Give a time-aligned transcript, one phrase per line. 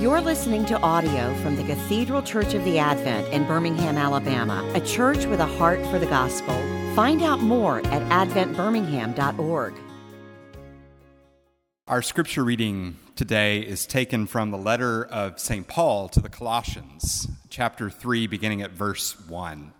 [0.00, 4.80] You're listening to audio from the Cathedral Church of the Advent in Birmingham, Alabama, a
[4.80, 6.54] church with a heart for the gospel.
[6.94, 9.74] Find out more at adventbirmingham.org.
[11.86, 15.68] Our scripture reading today is taken from the letter of St.
[15.68, 19.74] Paul to the Colossians, chapter 3, beginning at verse 1.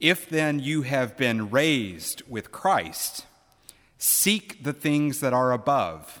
[0.00, 3.24] If then you have been raised with Christ,
[3.96, 6.20] seek the things that are above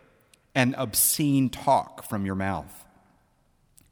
[0.53, 2.85] and obscene talk from your mouth.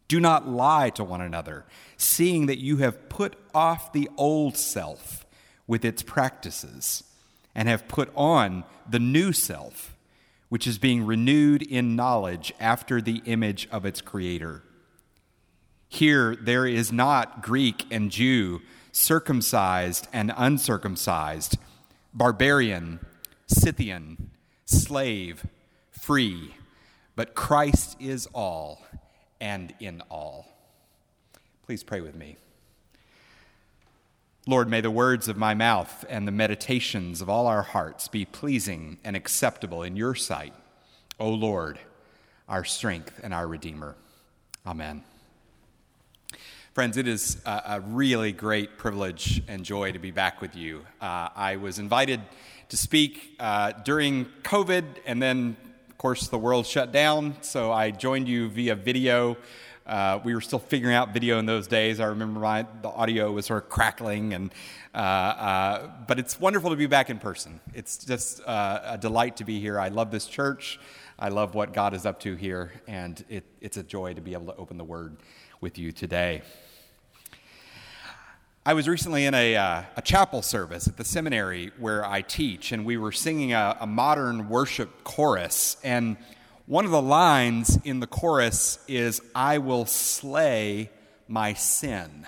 [0.08, 1.66] Do not lie to one another,
[1.96, 5.26] seeing that you have put off the old self
[5.68, 7.04] with its practices
[7.54, 9.96] and have put on the new self,
[10.50, 14.64] which is being renewed in knowledge after the image of its creator.
[15.88, 21.58] Here there is not Greek and Jew, circumcised and uncircumcised,
[22.14, 23.00] barbarian,
[23.48, 24.32] Scythian,
[24.66, 25.46] slave
[26.02, 26.56] free,
[27.16, 28.84] but Christ is all
[29.40, 30.48] and in all.
[31.66, 32.38] Please pray with me.
[34.48, 38.26] Lord, may the words of my mouth and the meditations of all our hearts be
[38.26, 40.54] pleasing and acceptable in your sight,
[41.20, 41.78] O Lord,
[42.48, 43.96] our strength and our Redeemer.
[44.66, 45.04] Amen.
[46.74, 50.86] Friends, it is a, really great privilege and joy to be back with you.
[51.02, 52.22] Uh, I was invited
[52.70, 55.58] to speak uh, during COVID and then
[56.00, 59.36] course, the world shut down, so I joined you via video.
[59.86, 62.00] Uh, we were still figuring out video in those days.
[62.00, 64.54] I remember my, the audio was sort of crackling, and
[64.96, 67.60] uh, uh, but it's wonderful to be back in person.
[67.74, 69.78] It's just uh, a delight to be here.
[69.78, 70.80] I love this church.
[71.20, 74.32] I love what God is up to here, and it, it's a joy to be
[74.32, 75.18] able to open the Word
[75.60, 76.44] with you today.
[78.70, 82.72] I was recently in a, uh, a chapel service at the seminary where I teach,
[82.72, 85.78] and we were singing a, a modern worship chorus.
[85.84, 86.18] And
[86.68, 90.92] one of the lines in the chorus is, I will slay
[91.28, 92.28] my sin,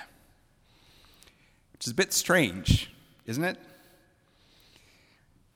[1.73, 2.91] which is a bit strange,
[3.27, 3.57] isn't it?
[3.57, 3.59] I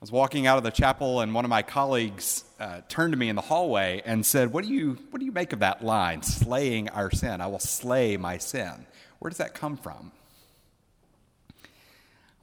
[0.02, 3.29] was walking out of the chapel, and one of my colleagues uh, turned to me
[3.29, 6.22] in the hallway and said, what do, you, what do you make of that line,
[6.22, 7.41] slaying our sin?
[7.41, 8.85] I will slay my sin.
[9.17, 10.12] Where does that come from?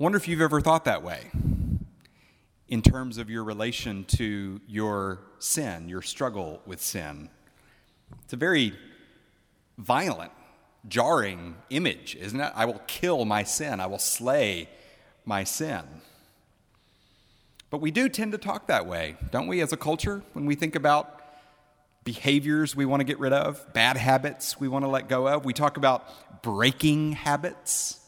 [0.03, 1.31] Wonder if you've ever thought that way
[2.67, 7.31] in terms of your relation to your sin, your struggle with sin.
[8.25, 8.73] It's a very
[9.79, 10.33] violent,
[10.89, 12.53] jarring image, isn't it?
[12.53, 14.69] I will kill my sin, I will slay
[15.25, 15.85] my sin.
[17.71, 20.57] But we do tend to talk that way, don't we, as a culture, when we
[20.57, 21.23] think about
[22.03, 25.45] behaviors we want to get rid of, bad habits we want to let go of.
[25.45, 28.01] We talk about breaking habits.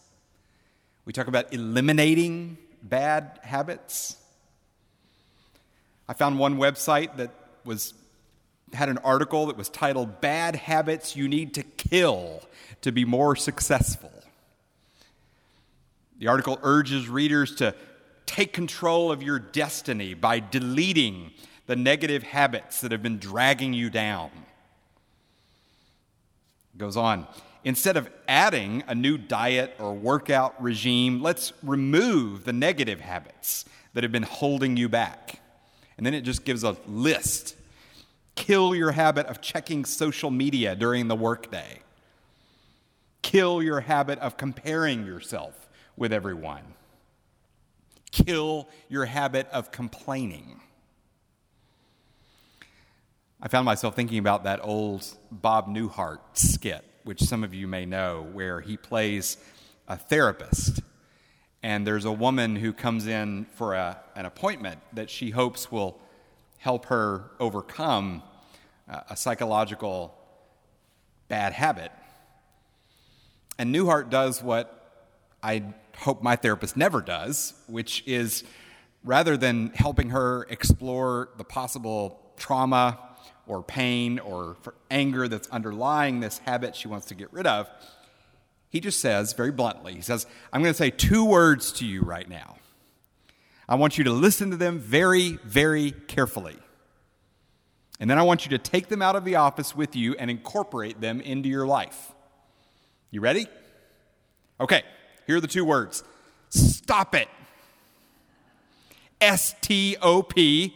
[1.04, 4.16] We talk about eliminating bad habits.
[6.08, 7.30] I found one website that
[7.64, 7.94] was
[8.72, 12.42] had an article that was titled Bad Habits You Need to Kill
[12.80, 14.10] to Be More Successful.
[16.18, 17.74] The article urges readers to
[18.26, 21.32] take control of your destiny by deleting
[21.66, 24.30] the negative habits that have been dragging you down.
[26.74, 27.26] It goes on.
[27.64, 33.64] Instead of adding a new diet or workout regime, let's remove the negative habits
[33.94, 35.40] that have been holding you back.
[35.96, 37.56] And then it just gives a list.
[38.34, 41.78] Kill your habit of checking social media during the workday.
[43.22, 46.64] Kill your habit of comparing yourself with everyone.
[48.10, 50.60] Kill your habit of complaining.
[53.40, 57.84] I found myself thinking about that old Bob Newhart skit which some of you may
[57.86, 59.36] know, where he plays
[59.86, 60.80] a therapist.
[61.62, 65.98] And there's a woman who comes in for a, an appointment that she hopes will
[66.58, 68.22] help her overcome
[68.88, 70.14] uh, a psychological
[71.28, 71.90] bad habit.
[73.58, 74.80] And Newhart does what
[75.42, 75.62] I
[75.98, 78.44] hope my therapist never does, which is
[79.04, 82.98] rather than helping her explore the possible trauma
[83.46, 84.56] or pain or
[84.90, 87.68] anger that's underlying this habit she wants to get rid of,
[88.70, 92.02] he just says very bluntly, he says, I'm going to say two words to you
[92.02, 92.56] right now.
[93.68, 96.56] I want you to listen to them very, very carefully.
[98.00, 100.30] And then I want you to take them out of the office with you and
[100.30, 102.12] incorporate them into your life.
[103.10, 103.46] You ready?
[104.60, 104.82] Okay,
[105.26, 106.02] here are the two words
[106.50, 107.28] stop it.
[109.20, 110.74] S T O P.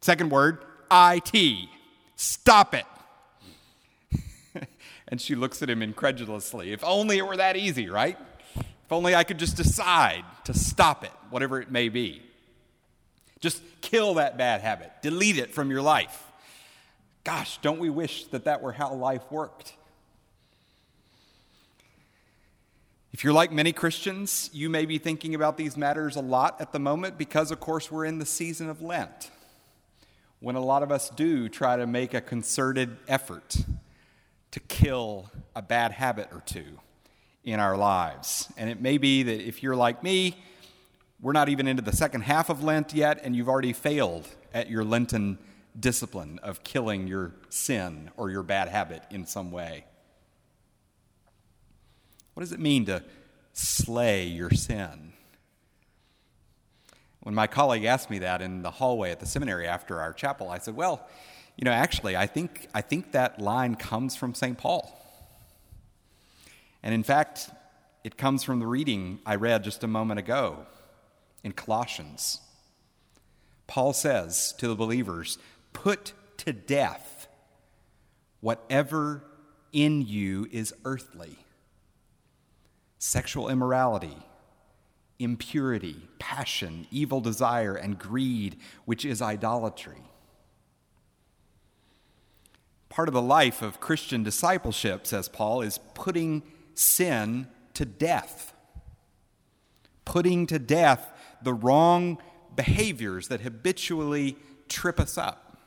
[0.00, 1.70] Second word, I T.
[2.16, 2.86] Stop it.
[5.08, 6.72] and she looks at him incredulously.
[6.72, 8.18] If only it were that easy, right?
[8.56, 12.22] If only I could just decide to stop it, whatever it may be.
[13.40, 16.24] Just kill that bad habit, delete it from your life.
[17.22, 19.74] Gosh, don't we wish that that were how life worked?
[23.12, 26.72] If you're like many Christians, you may be thinking about these matters a lot at
[26.72, 29.30] the moment because, of course, we're in the season of Lent,
[30.40, 33.56] when a lot of us do try to make a concerted effort
[34.50, 36.78] to kill a bad habit or two
[37.44, 38.52] in our lives.
[38.56, 40.36] And it may be that if you're like me,
[41.20, 44.70] we're not even into the second half of Lent yet, and you've already failed at
[44.70, 45.38] your Lenten
[45.78, 49.84] discipline of killing your sin or your bad habit in some way.
[52.34, 53.02] What does it mean to
[53.52, 55.07] slay your sin?
[57.28, 60.48] When my colleague asked me that in the hallway at the seminary after our chapel,
[60.48, 61.06] I said, Well,
[61.58, 64.56] you know, actually, I think, I think that line comes from St.
[64.56, 64.98] Paul.
[66.82, 67.50] And in fact,
[68.02, 70.64] it comes from the reading I read just a moment ago
[71.44, 72.40] in Colossians.
[73.66, 75.36] Paul says to the believers,
[75.74, 77.28] Put to death
[78.40, 79.22] whatever
[79.70, 81.36] in you is earthly
[82.98, 84.16] sexual immorality,
[85.18, 90.02] impurity, passion, evil desire, and greed, which is idolatry.
[92.88, 96.42] Part of the life of Christian discipleship, says Paul, is putting
[96.74, 98.54] sin to death.
[100.04, 101.12] Putting to death
[101.42, 102.18] the wrong
[102.56, 104.36] behaviors that habitually
[104.68, 105.58] trip us up.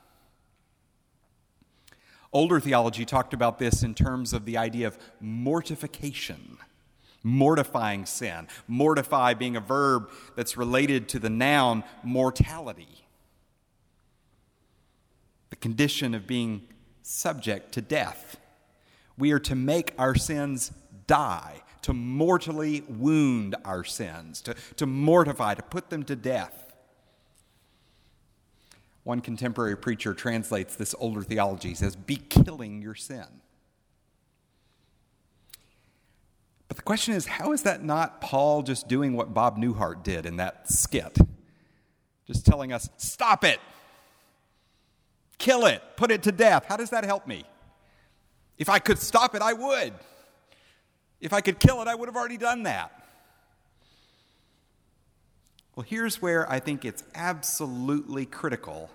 [2.33, 6.57] Older theology talked about this in terms of the idea of mortification
[7.23, 8.47] mortifying sin.
[8.67, 13.05] Mortify being a verb that's related to the noun mortality,
[15.49, 16.67] the condition of being
[17.01, 18.37] subject to death.
[19.17, 20.71] We are to make our sins
[21.07, 26.73] die, to mortally wound our sins, to, to mortify, to put them to death.
[29.03, 33.25] One contemporary preacher translates this older theology says, Be killing your sin.
[36.67, 40.25] But the question is, how is that not Paul just doing what Bob Newhart did
[40.25, 41.15] in that skit?
[42.25, 43.59] Just telling us, stop it,
[45.37, 46.65] kill it, put it to death.
[46.65, 47.43] How does that help me?
[48.57, 49.93] If I could stop it, I would.
[51.19, 52.91] If I could kill it, I would have already done that.
[55.75, 58.89] Well, here's where I think it's absolutely critical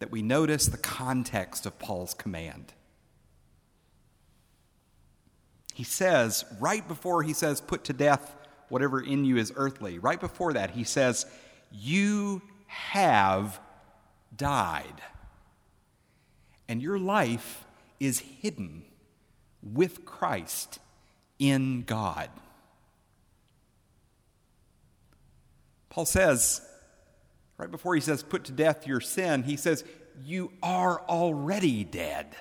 [0.00, 2.72] that we notice the context of Paul's command
[5.74, 8.36] he says, right before he says, put to death
[8.68, 11.26] whatever in you is earthly, right before that, he says,
[11.70, 13.60] You have
[14.36, 15.02] died.
[16.68, 17.64] And your life
[17.98, 18.84] is hidden
[19.62, 20.78] with Christ
[21.38, 22.30] in God.
[25.88, 26.60] Paul says,
[27.58, 29.84] right before he says, put to death your sin, he says,
[30.24, 32.36] You are already dead.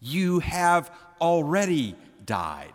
[0.00, 0.90] You have
[1.20, 2.72] already died.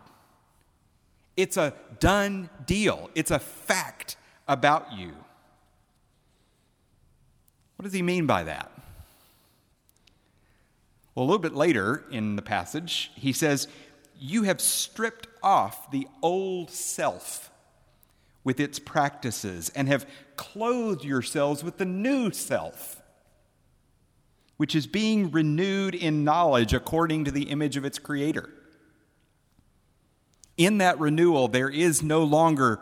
[1.36, 5.14] It's a done deal, it's a fact about you.
[7.76, 8.72] What does he mean by that?
[11.16, 13.68] Well, a little bit later in the passage, he says,
[14.20, 17.52] You have stripped off the old self
[18.44, 23.03] with its practices and have clothed yourselves with the new self
[24.64, 28.50] which is being renewed in knowledge according to the image of its creator.
[30.56, 32.80] In that renewal, there is no longer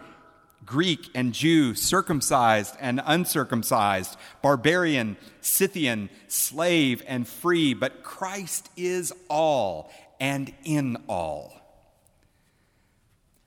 [0.63, 9.91] Greek and Jew, circumcised and uncircumcised, barbarian, Scythian, slave and free, but Christ is all
[10.19, 11.59] and in all.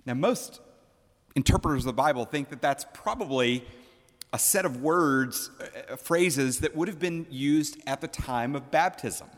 [0.05, 0.61] Now, most
[1.37, 3.64] interpreters of the Bible think that that's probably
[4.35, 8.69] a set of words, uh, phrases that would have been used at the time of
[8.69, 9.29] baptism.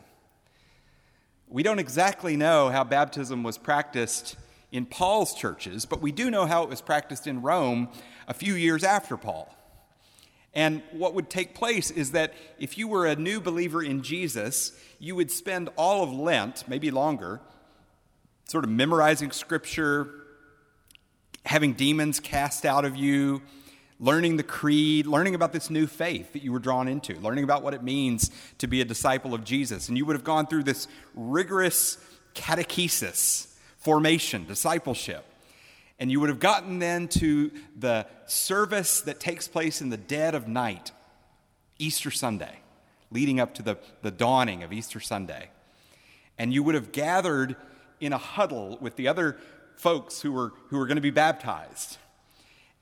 [1.47, 4.35] We don't exactly know how baptism was practiced
[4.71, 7.89] in Paul's churches, but we do know how it was practiced in Rome
[8.27, 9.55] a few years after Paul.
[10.55, 14.71] And what would take place is that if you were a new believer in Jesus,
[14.97, 17.39] you would spend all of Lent, maybe longer,
[18.45, 20.09] sort of memorizing scripture,
[21.45, 23.43] having demons cast out of you,
[23.99, 27.63] learning the creed, learning about this new faith that you were drawn into, learning about
[27.63, 29.87] what it means to be a disciple of Jesus.
[29.89, 31.97] And you would have gone through this rigorous
[32.35, 35.25] catechesis, formation, discipleship.
[35.99, 40.35] And you would have gotten then to the service that takes place in the dead
[40.35, 40.91] of night,
[41.79, 42.59] Easter Sunday,
[43.09, 45.49] leading up to the, the dawning of Easter Sunday.
[46.37, 47.55] And you would have gathered
[47.99, 49.37] in a huddle with the other
[49.75, 51.97] folks who were, who were going to be baptized.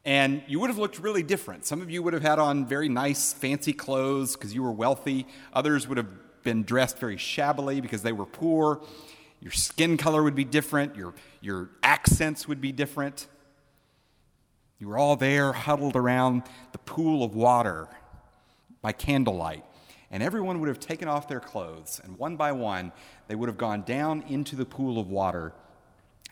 [0.05, 1.65] And you would have looked really different.
[1.65, 5.25] Some of you would have had on very nice, fancy clothes because you were wealthy.
[5.51, 8.81] Others would have been dressed very shabbily because they were poor.
[9.41, 13.27] Your skin color would be different, your, your accents would be different.
[14.79, 17.87] You were all there huddled around the pool of water
[18.81, 19.63] by candlelight.
[20.11, 22.91] And everyone would have taken off their clothes, and one by one,
[23.27, 25.53] they would have gone down into the pool of water,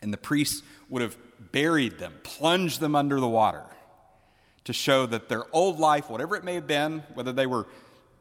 [0.04, 1.16] and the priests would have
[1.50, 3.64] buried them, plunged them under the water
[4.64, 7.66] to show that their old life, whatever it may have been, whether they were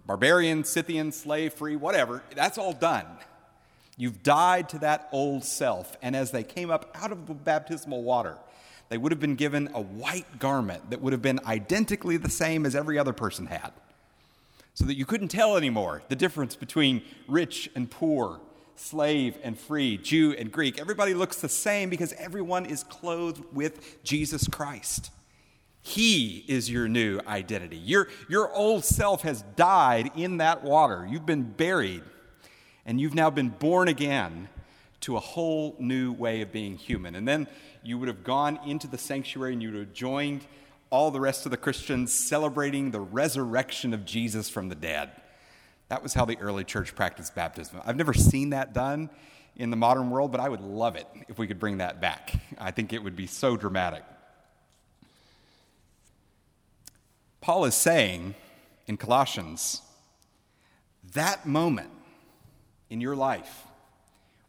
[0.06, 3.06] barbarian, Scythian, slave free, whatever, that's all done.
[3.98, 5.96] You've died to that old self.
[6.02, 8.38] And as they came up out of the baptismal water,
[8.90, 12.66] they would have been given a white garment that would have been identically the same
[12.66, 13.72] as every other person had.
[14.74, 18.42] So that you couldn't tell anymore the difference between rich and poor,
[18.76, 20.80] slave and free, Jew and Greek.
[20.80, 25.12] Everybody looks the same because everyone is clothed with Jesus Christ.
[25.82, 27.78] He is your new identity.
[27.78, 31.06] Your, your old self has died in that water.
[31.10, 32.04] You've been buried
[32.86, 34.48] and you've now been born again
[35.02, 37.16] to a whole new way of being human.
[37.16, 37.48] And then
[37.84, 40.46] you would have gone into the sanctuary and you would have joined
[40.90, 45.12] all the rest of the Christians celebrating the resurrection of Jesus from the dead.
[45.90, 47.82] That was how the early church practiced baptism.
[47.86, 49.10] I've never seen that done
[49.56, 52.34] in the modern world, but I would love it if we could bring that back.
[52.58, 54.04] I think it would be so dramatic.
[57.42, 58.36] Paul is saying
[58.88, 59.82] in Colossians
[61.14, 61.90] that moment
[62.90, 63.64] in your life,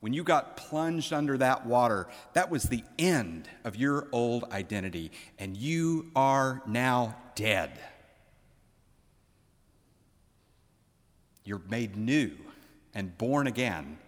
[0.01, 5.11] when you got plunged under that water, that was the end of your old identity,
[5.39, 7.71] and you are now dead.
[11.45, 12.33] You're made new
[12.95, 13.99] and born again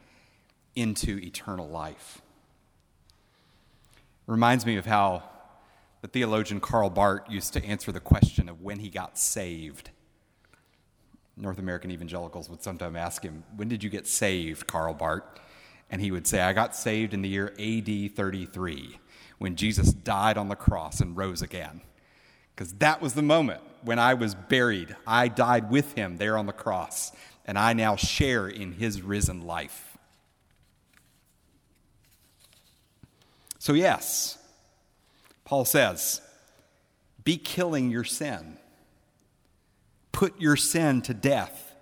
[0.74, 2.22] into eternal life.
[4.26, 5.22] Reminds me of how
[6.00, 9.90] the theologian Karl Barth used to answer the question of when he got saved.
[11.36, 15.24] North American evangelicals would sometimes ask him, When did you get saved, Karl Barth?
[15.90, 18.98] And he would say, I got saved in the year AD 33,
[19.38, 21.82] when Jesus died on the cross and rose again.
[22.56, 24.96] Because that was the moment when I was buried.
[25.06, 27.12] I died with him there on the cross,
[27.44, 29.96] and I now share in his risen life.
[33.60, 34.38] So, yes,
[35.44, 36.20] Paul says,
[37.22, 38.58] be killing your sin
[40.16, 41.74] put your sin to death.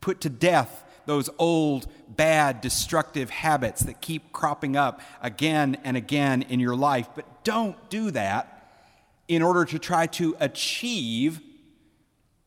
[0.00, 6.42] Put to death those old, bad, destructive habits that keep cropping up again and again
[6.42, 7.08] in your life.
[7.16, 8.53] But don't do that
[9.28, 11.40] in order to try to achieve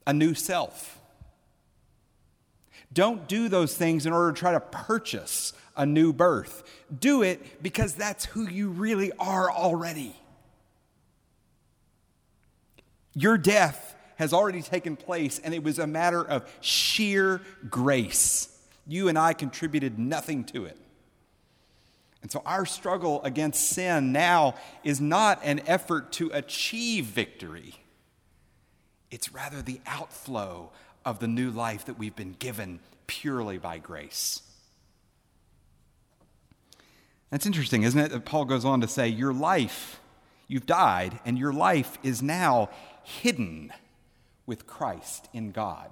[0.05, 0.99] a new self.
[2.93, 6.63] Don't do those things in order to try to purchase a new birth.
[6.99, 10.15] Do it because that's who you really are already.
[13.13, 18.49] Your death has already taken place, and it was a matter of sheer grace.
[18.87, 20.77] You and I contributed nothing to it.
[22.27, 27.75] And so, our struggle against sin now is not an effort to achieve victory,
[29.09, 30.73] it's rather the outflow
[31.05, 34.41] of the new life that we've been given purely by grace.
[37.29, 38.11] That's interesting, isn't it?
[38.11, 40.01] That Paul goes on to say, Your life,
[40.49, 42.69] you've died, and your life is now
[43.03, 43.71] hidden
[44.45, 45.89] with Christ in God.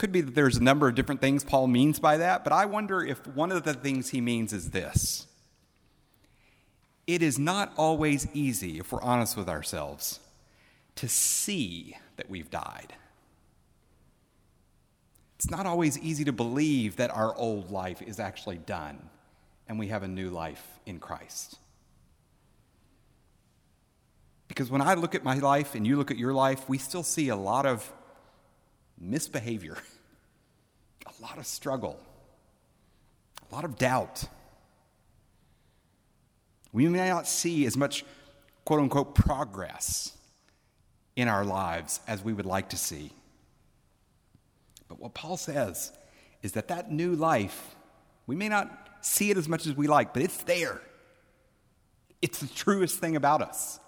[0.00, 2.64] Could be that there's a number of different things Paul means by that, but I
[2.64, 5.26] wonder if one of the things he means is this.
[7.06, 10.18] It is not always easy, if we're honest with ourselves,
[10.96, 12.94] to see that we've died.
[15.36, 19.10] It's not always easy to believe that our old life is actually done
[19.68, 21.58] and we have a new life in Christ.
[24.48, 27.02] Because when I look at my life and you look at your life, we still
[27.02, 27.92] see a lot of
[29.00, 29.76] misbehavior,
[31.06, 31.98] a lot of struggle,
[33.50, 34.24] a lot of doubt.
[36.72, 38.04] We may not see as much
[38.64, 40.16] quote unquote progress
[41.16, 43.12] in our lives as we would like to see.
[44.88, 45.92] But what Paul says
[46.42, 47.74] is that that new life,
[48.26, 50.80] we may not see it as much as we like, but it's there.
[52.22, 53.80] It's the truest thing about us.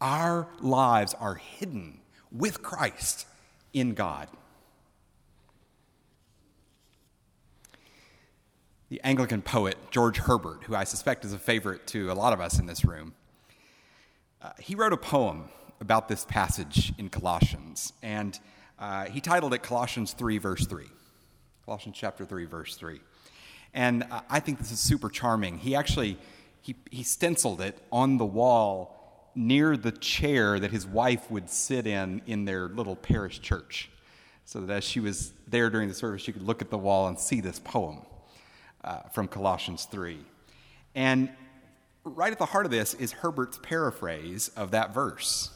[0.00, 2.00] Our lives are hidden
[2.30, 3.26] with Christ
[3.72, 4.28] in God.
[8.88, 12.40] The Anglican poet George Herbert, who I suspect is a favorite to a lot of
[12.40, 13.14] us in this room,
[14.42, 15.44] uh, he wrote a poem
[15.80, 18.38] about this passage in Colossians, and
[18.78, 20.86] uh, he titled it Colossians 3, verse 3.
[21.64, 23.00] Colossians chapter 3, verse 3.
[23.74, 25.58] And uh, I think this is super charming.
[25.58, 26.18] He actually
[26.62, 28.99] he, he stenciled it on the wall
[29.34, 33.90] near the chair that his wife would sit in in their little parish church.
[34.44, 37.08] So that as she was there during the service, she could look at the wall
[37.08, 38.02] and see this poem
[38.82, 40.18] uh, from Colossians 3.
[40.94, 41.30] And
[42.04, 45.50] right at the heart of this is Herbert's paraphrase of that verse.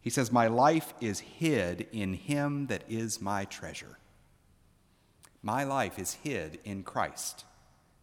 [0.00, 3.98] He says, My life is hid in him that is my treasure.
[5.42, 7.44] My life is hid in Christ,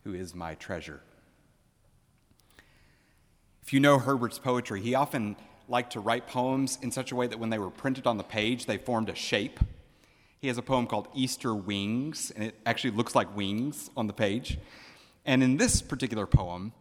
[0.04, 1.02] who is my treasure.
[3.66, 5.36] If you know Herbert's poetry, he often
[5.68, 8.24] liked to write poems in such a way that when they were printed on the
[8.24, 9.60] page, they formed a shape.
[10.40, 14.14] He has a poem called Easter Wings, and it actually looks like wings on the
[14.14, 14.60] page.
[15.26, 16.74] And in this particular poem,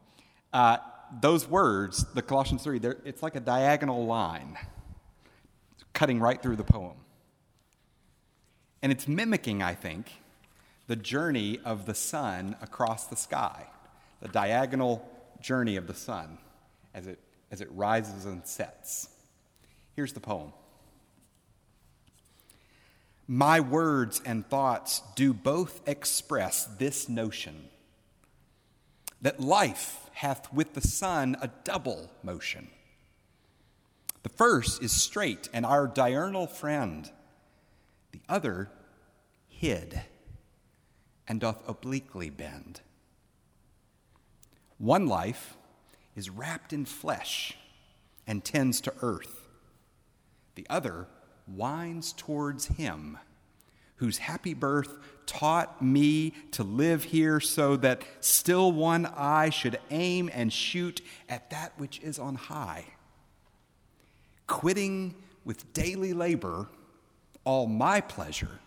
[0.52, 0.76] uh,
[1.22, 4.58] those words, the Colossians 3, it's like a diagonal line
[5.94, 6.98] cutting right through the poem.
[8.82, 10.12] And it's mimicking, I think,
[10.86, 13.68] the journey of the sun across the sky,
[14.20, 15.08] the diagonal
[15.40, 16.36] journey of the sun
[16.94, 17.18] as it,
[17.50, 19.08] as it rises and sets.
[19.96, 20.52] Here's the poem
[23.26, 27.68] My words and thoughts do both express this notion
[29.20, 32.68] that life hath with the sun a double motion.
[34.22, 37.10] The first is straight and our diurnal friend,
[38.12, 38.70] the other
[39.48, 40.02] hid
[41.26, 42.80] and doth obliquely bend.
[44.78, 45.56] One life
[46.16, 47.56] is wrapped in flesh
[48.26, 49.48] and tends to earth.
[50.54, 51.06] The other
[51.46, 53.18] winds towards him,
[53.96, 60.30] whose happy birth taught me to live here so that still one eye should aim
[60.32, 62.84] and shoot at that which is on high.
[64.46, 66.68] Quitting with daily labor
[67.44, 68.60] all my pleasure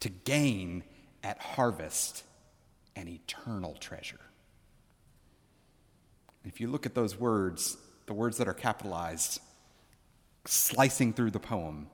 [0.00, 0.82] to gain
[1.22, 2.24] at harvest
[2.96, 4.20] an eternal treasure.
[6.44, 7.76] If you look at those words,
[8.06, 9.40] the words that are capitalized,
[10.46, 11.88] slicing through the poem,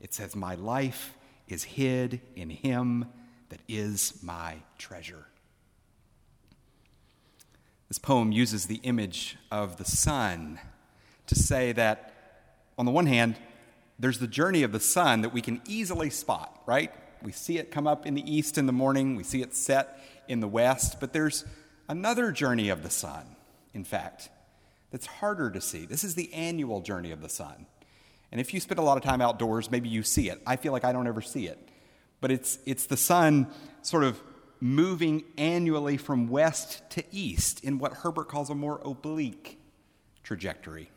[0.00, 1.14] it says, My life
[1.48, 3.06] is hid in him
[3.48, 5.26] that is my treasure.
[7.88, 10.58] This poem uses the image of the sun
[11.26, 12.14] to say that,
[12.78, 13.36] on the one hand,
[13.98, 16.90] there's the journey of the sun that we can easily spot, right?
[17.22, 20.00] We see it come up in the east in the morning, we see it set
[20.28, 21.44] in the west, but there's
[21.88, 23.36] another journey of the sun
[23.74, 24.30] in fact,
[24.90, 25.86] that's harder to see.
[25.86, 27.66] This is the annual journey of the sun.
[28.30, 30.40] And if you spend a lot of time outdoors, maybe you see it.
[30.46, 31.58] I feel like I don't ever see it.
[32.20, 33.48] But it's, it's the sun
[33.82, 34.20] sort of
[34.60, 39.58] moving annually from west to east in what Herbert calls a more oblique
[40.22, 40.90] trajectory.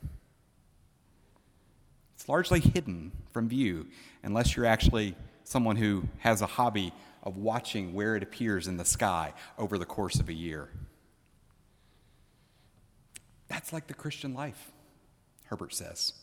[2.16, 3.88] It's largely hidden from view
[4.24, 8.86] unless you're actually someone who has a hobby of watching where it appears in the
[8.86, 10.70] sky over the course of a year.
[13.48, 14.72] That's like the Christian life,
[15.46, 16.14] Herbert says.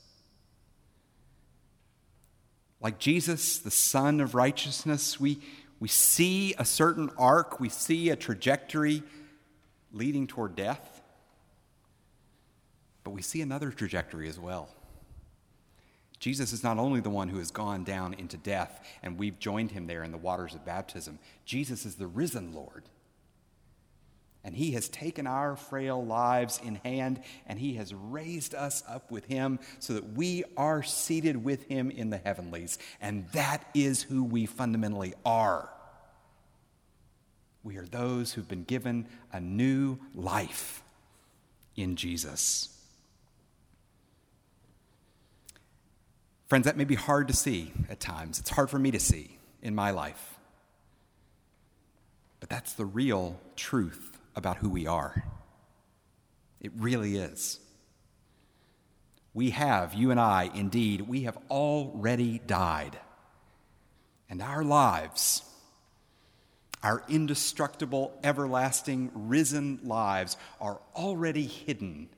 [2.81, 5.39] Like Jesus, the Son of righteousness, we,
[5.79, 9.03] we see a certain arc, we see a trajectory
[9.93, 11.01] leading toward death,
[13.05, 14.69] but we see another trajectory as well.
[16.19, 19.73] Jesus is not only the one who has gone down into death and we've joined
[19.73, 22.85] him there in the waters of baptism, Jesus is the risen Lord
[24.45, 29.11] and he has taken our frail lives in hand and he has raised us up
[29.11, 32.79] with him so that we are seated with him in the heavenlies.
[33.01, 35.69] And that is who we fundamentally are.
[37.63, 40.83] We are those who've been given a new life
[41.77, 42.69] in Jesus.
[46.49, 48.41] Friends, that may be hard to see at times.
[48.41, 50.39] It's hard for me to see in my life.
[52.41, 55.25] But that's the real truth about who we are.
[56.61, 57.59] It really is.
[59.35, 62.99] We have, you and I, indeed, we have already died.
[64.29, 65.43] And our lives,
[66.83, 72.09] our indestructible, everlasting, risen lives, are already hidden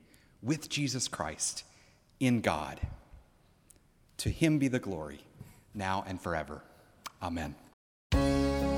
[0.41, 1.63] with Jesus Christ
[2.19, 2.79] in God.
[4.17, 5.21] To him be the glory,
[5.73, 6.61] now and forever.
[7.21, 7.55] Amen.